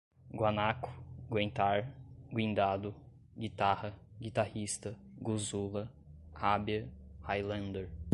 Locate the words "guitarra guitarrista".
3.37-4.95